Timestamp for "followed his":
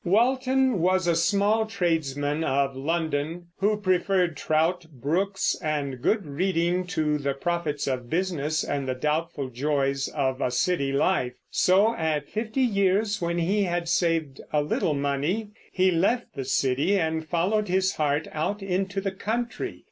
17.29-17.97